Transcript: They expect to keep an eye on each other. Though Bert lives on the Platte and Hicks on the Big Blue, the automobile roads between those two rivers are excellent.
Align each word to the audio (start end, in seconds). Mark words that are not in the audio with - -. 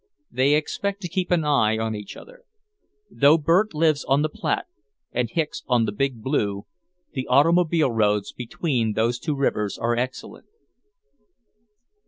They 0.31 0.55
expect 0.55 1.01
to 1.01 1.07
keep 1.07 1.29
an 1.29 1.43
eye 1.43 1.77
on 1.77 1.93
each 1.93 2.17
other. 2.17 2.43
Though 3.11 3.37
Bert 3.37 3.75
lives 3.75 4.03
on 4.03 4.23
the 4.23 4.29
Platte 4.29 4.65
and 5.11 5.29
Hicks 5.29 5.61
on 5.67 5.85
the 5.85 5.91
Big 5.91 6.23
Blue, 6.23 6.65
the 7.13 7.27
automobile 7.27 7.91
roads 7.91 8.33
between 8.33 8.93
those 8.93 9.19
two 9.19 9.35
rivers 9.35 9.77
are 9.77 9.95
excellent. 9.95 10.47